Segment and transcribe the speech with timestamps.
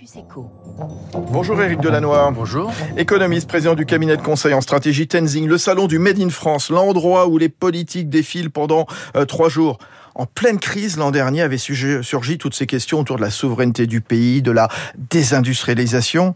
[0.00, 0.50] Campus Eco.
[1.30, 2.32] Bonjour Éric Delannoy.
[2.32, 2.72] Bonjour.
[2.96, 6.70] Économiste, président du cabinet de conseil en stratégie Tenzing, le salon du Made in France,
[6.70, 9.78] l'endroit où les politiques défilent pendant euh, trois jours.
[10.14, 14.00] En pleine crise l'an dernier avaient surgi toutes ces questions autour de la souveraineté du
[14.00, 16.34] pays, de la désindustrialisation.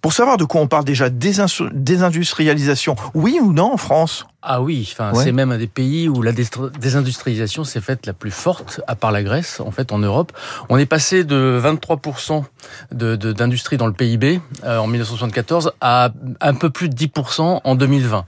[0.00, 4.26] Pour savoir de quoi on parle déjà, désindustrialisation, oui ou non en France?
[4.44, 8.32] Ah oui, enfin c'est même un des pays où la désindustrialisation s'est faite la plus
[8.32, 10.32] forte, à part la Grèce, en fait en Europe.
[10.68, 12.42] On est passé de 23%
[12.90, 17.74] d'industrie de, dans le PIB euh, en 1974 à un peu plus de 10% en
[17.76, 18.24] 2020.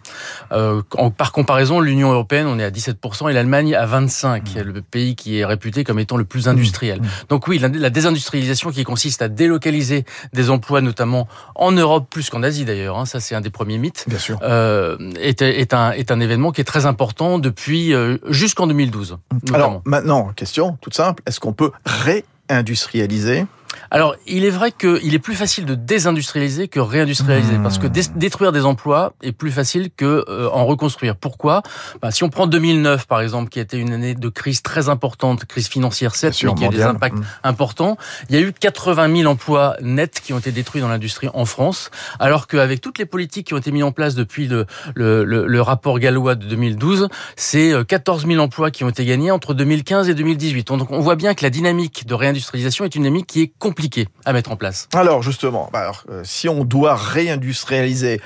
[0.52, 0.82] Euh,
[1.16, 4.60] par comparaison, l'Union européenne, on est à 17% et l'Allemagne à 25%, mmh.
[4.60, 7.00] le pays qui est réputé comme étant le plus industriel.
[7.00, 7.06] Mmh.
[7.28, 12.30] Donc oui, la, la, désindustrialisation qui consiste à délocaliser des emplois, notamment en Europe plus
[12.30, 14.38] qu'en Asie d'ailleurs, hein, ça c'est un des premiers mythes, Bien sûr.
[14.42, 19.18] Euh, est, est un est un événement qui est très important depuis euh, jusqu'en 2012.
[19.32, 19.54] Notamment.
[19.54, 23.46] Alors maintenant, question toute simple, est-ce qu'on peut réindustrialiser
[23.90, 28.52] alors, il est vrai qu'il est plus facile de désindustrialiser que réindustrialiser, parce que détruire
[28.52, 31.16] des emplois est plus facile que euh, en reconstruire.
[31.16, 31.62] Pourquoi?
[32.02, 34.88] Bah, Si on prend 2009, par exemple, qui a été une année de crise très
[34.88, 37.24] importante, crise financière 7, mais qui a eu des impacts mmh.
[37.44, 37.96] importants,
[38.28, 41.44] il y a eu 80 000 emplois nets qui ont été détruits dans l'industrie en
[41.44, 45.24] France, alors qu'avec toutes les politiques qui ont été mises en place depuis le, le,
[45.24, 49.30] le, le rapport gallois de 2012, c'est 14 euh, 000 emplois qui ont été gagnés
[49.30, 50.68] entre 2015 et 2018.
[50.68, 54.08] Donc on voit bien que la dynamique de réindustrialisation est une dynamique qui est compliqué
[54.26, 54.88] à mettre en place.
[54.94, 58.20] Alors justement, bah alors, euh, si on doit réindustrialiser,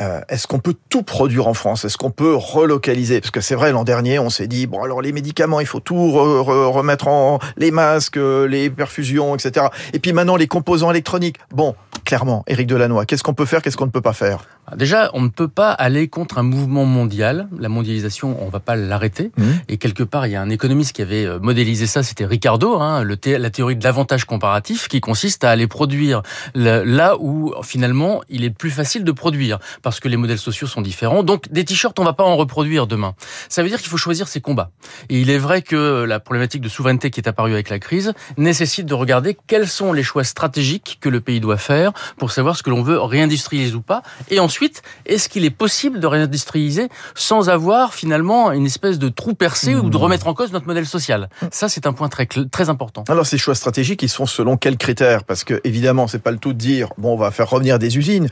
[0.00, 1.84] euh, est-ce qu'on peut tout produire en France?
[1.84, 3.20] Est-ce qu'on peut relocaliser?
[3.20, 5.78] Parce que c'est vrai, l'an dernier, on s'est dit, bon alors les médicaments, il faut
[5.78, 7.38] tout remettre en...
[7.56, 9.66] les masques, euh, les perfusions, etc.
[9.92, 11.36] Et puis maintenant, les composants électroniques.
[11.52, 14.44] Bon, clairement, Éric Delannoy, qu'est-ce qu'on peut faire, qu'est-ce qu'on ne peut pas faire?
[14.76, 17.48] Déjà, on ne peut pas aller contre un mouvement mondial.
[17.58, 19.30] La mondialisation, on va pas l'arrêter.
[19.36, 19.44] Mmh.
[19.68, 22.80] Et quelque part, il y a un économiste qui avait euh, modélisé ça, c'était Ricardo,
[22.80, 26.22] hein, le la théorie de l'avantage comparatif, qui consiste à aller produire
[26.54, 30.82] là où finalement il est plus facile de produire, parce que les modèles sociaux sont
[30.82, 31.22] différents.
[31.22, 33.14] Donc, des t-shirts, on va pas en reproduire demain.
[33.48, 34.70] Ça veut dire qu'il faut choisir ses combats.
[35.08, 38.12] Et il est vrai que la problématique de souveraineté qui est apparue avec la crise
[38.36, 42.56] nécessite de regarder quels sont les choix stratégiques que le pays doit faire pour savoir
[42.56, 46.06] ce que l'on veut réindustrialiser ou pas, et ensuite ensuite, est-ce qu'il est possible de
[46.06, 50.68] réindustrialiser sans avoir finalement une espèce de trou percé ou de remettre en cause notre
[50.68, 51.28] modèle social?
[51.50, 53.02] Ça, c'est un point très très important.
[53.08, 55.24] Alors, ces choix stratégiques, ils sont selon quels critères?
[55.24, 57.98] Parce que évidemment, c'est pas le tout de dire bon, on va faire revenir des
[57.98, 58.28] usines.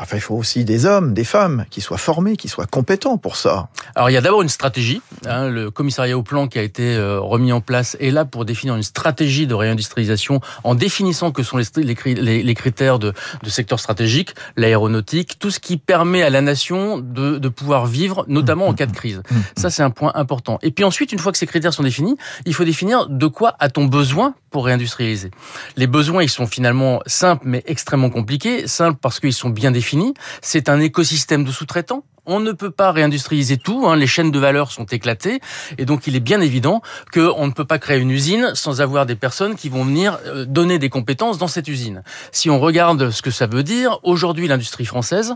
[0.00, 3.36] Enfin, il faut aussi des hommes, des femmes qui soient formés, qui soient compétents pour
[3.36, 3.68] ça.
[3.94, 5.02] Alors il y a d'abord une stratégie.
[5.26, 8.44] Hein, le commissariat au plan qui a été euh, remis en place est là pour
[8.44, 13.50] définir une stratégie de réindustrialisation en définissant que sont les, les, les critères de, de,
[13.50, 18.68] secteur stratégique, l'aéronautique, tout ce qui permet à la nation de, de pouvoir vivre, notamment
[18.68, 19.22] en cas de crise.
[19.56, 20.58] Ça c'est un point important.
[20.62, 22.16] Et puis ensuite, une fois que ces critères sont définis,
[22.46, 25.30] il faut définir de quoi a-t-on besoin pour réindustrialiser.
[25.76, 28.66] Les besoins, ils sont finalement simples mais extrêmement compliqués.
[28.66, 30.14] Simples parce qu'ils sont bien définis.
[30.42, 34.38] C'est un écosystème de sous-traitants on ne peut pas réindustrialiser tout, hein, les chaînes de
[34.38, 35.40] valeur sont éclatées,
[35.78, 39.06] et donc il est bien évident qu'on ne peut pas créer une usine sans avoir
[39.06, 42.02] des personnes qui vont venir euh, donner des compétences dans cette usine.
[42.30, 45.34] Si on regarde ce que ça veut dire, aujourd'hui l'industrie française,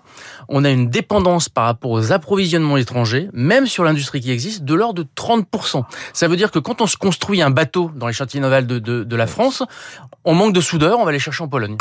[0.48, 4.74] on a une dépendance par rapport aux approvisionnements étrangers, même sur l'industrie qui existe, de
[4.74, 5.84] l'ordre de 30%.
[6.12, 8.78] Ça veut dire que quand on se construit un bateau dans les chantiers navals de,
[8.78, 9.62] de, de la France,
[10.24, 11.78] on manque de soudeurs, on va les chercher en Pologne.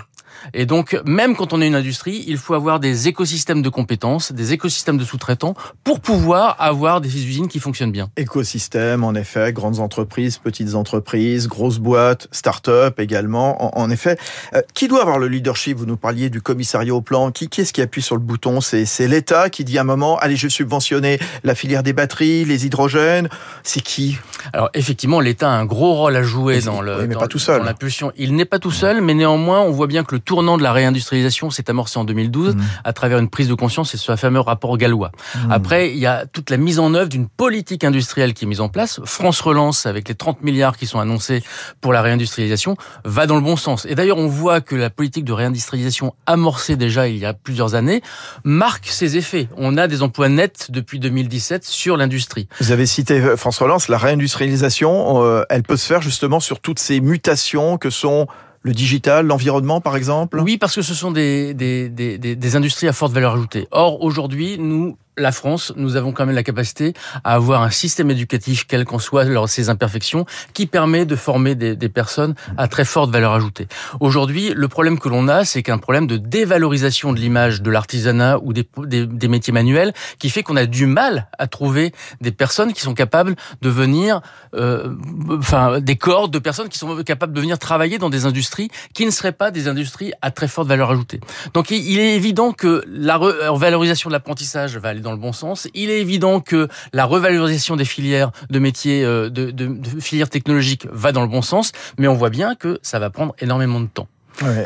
[0.53, 4.31] Et donc, même quand on est une industrie, il faut avoir des écosystèmes de compétences,
[4.31, 8.09] des écosystèmes de sous-traitants pour pouvoir avoir des usines qui fonctionnent bien.
[8.18, 13.78] Écosystème, en effet, grandes entreprises, petites entreprises, grosses boîtes, start-up également.
[13.78, 14.18] En, effet,
[14.53, 15.78] euh, qui doit avoir le leadership?
[15.78, 17.31] Vous nous parliez du commissariat au plan.
[17.31, 18.62] Qui, qui est-ce qui appuie sur le bouton?
[18.62, 22.66] C'est l'État qui dit à un moment, allez, je subventionner la filière des batteries, les
[22.66, 23.30] hydrogènes.
[23.63, 24.18] C'est qui?
[24.53, 27.63] Alors effectivement, l'État a un gros rôle à jouer dans le mais pas tout seul.
[27.63, 28.12] l'impulsion.
[28.18, 30.74] Il n'est pas tout seul, mais néanmoins, on voit bien que le tournant de la
[30.74, 32.62] réindustrialisation s'est amorcé en 2012 mmh.
[32.84, 35.12] à travers une prise de conscience et ce fameux rapport gallois.
[35.36, 35.52] Mmh.
[35.52, 38.62] Après, il y a toute la mise en œuvre d'une politique industrielle qui est mise
[38.62, 39.00] en place.
[39.06, 41.44] France Relance, avec les 30 milliards qui sont annoncés
[41.80, 43.86] pour la réindustrialisation, va dans le bon sens.
[43.86, 47.75] Et d'ailleurs, on voit que la politique de réindustrialisation amorcée déjà il y a plusieurs
[47.75, 48.01] années
[48.44, 49.48] marque ses effets.
[49.57, 52.48] On a des emplois nets depuis 2017 sur l'industrie.
[52.60, 56.60] Vous avez cité euh, France Relance, la réindustrialisation, euh, elle peut se faire justement sur
[56.60, 58.28] toutes ces mutations que sont
[58.63, 60.40] le digital, l'environnement par exemple?
[60.40, 63.68] Oui, parce que ce sont des, des, des, des, industries à forte valeur ajoutée.
[63.72, 66.94] Or, aujourd'hui, nous la France, nous avons quand même la capacité
[67.24, 71.75] à avoir un système éducatif, quel qu'en soit ses imperfections, qui permet de former des,
[71.75, 73.68] des, personnes à très forte valeur ajoutée.
[74.00, 78.40] Aujourd'hui, le problème que l'on a, c'est qu'un problème de dévalorisation de l'image de l'artisanat
[78.42, 81.92] ou des, des, des, métiers manuels, qui fait qu'on a du mal à trouver
[82.22, 84.22] des personnes qui sont capables de venir,
[84.56, 84.96] euh,
[85.30, 89.06] enfin, des corps de personnes qui sont capables de venir travailler dans des industries qui
[89.06, 91.19] ne seraient pas des industries à très forte valeur ajoutée.
[91.54, 95.68] Donc, il est évident que la revalorisation de l'apprentissage va dans le bon sens.
[95.74, 100.30] Il est évident que la revalorisation des filières de métiers, euh, de, de, de filières
[100.30, 103.80] technologiques va dans le bon sens, mais on voit bien que ça va prendre énormément
[103.80, 104.07] de temps.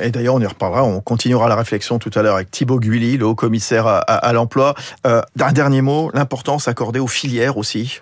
[0.01, 3.17] Et d'ailleurs, on y reparlera, on continuera la réflexion tout à l'heure avec Thibaut Guilly,
[3.17, 4.73] le haut commissaire à, l'emploi.
[5.05, 7.99] Euh, un dernier mot, l'importance accordée aux filières aussi.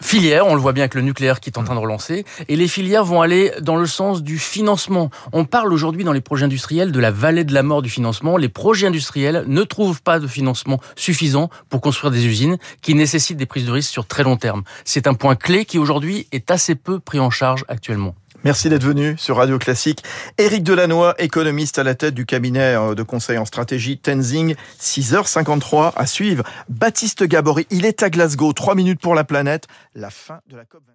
[0.00, 2.56] Filières, on le voit bien avec le nucléaire qui est en train de relancer, et
[2.56, 5.10] les filières vont aller dans le sens du financement.
[5.32, 8.36] On parle aujourd'hui dans les projets industriels de la vallée de la mort du financement.
[8.36, 13.38] Les projets industriels ne trouvent pas de financement suffisant pour construire des usines qui nécessitent
[13.38, 14.62] des prises de risques sur très long terme.
[14.84, 18.14] C'est un point clé qui aujourd'hui est assez peu pris en charge actuellement.
[18.44, 20.04] Merci d'être venu sur Radio Classique.
[20.38, 25.92] Éric Delannoy, économiste à la tête du cabinet euh, de conseil en stratégie Tenzing, 6h53
[25.96, 26.44] à suivre.
[26.68, 30.62] Baptiste Gabory, il est à Glasgow, 3 minutes pour la planète, la fin de la
[30.62, 30.94] COP20.